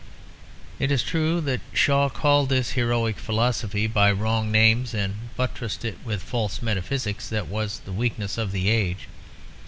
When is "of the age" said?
8.39-9.07